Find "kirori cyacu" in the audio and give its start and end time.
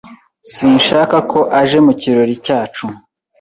2.01-2.85